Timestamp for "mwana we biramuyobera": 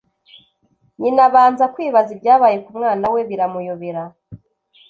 2.77-4.03